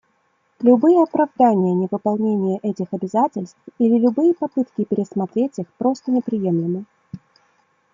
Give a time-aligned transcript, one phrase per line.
[0.61, 6.85] Любые оправдания невыполнения этих обязательств или любые попытки пересмотреть их просто неприемлемы.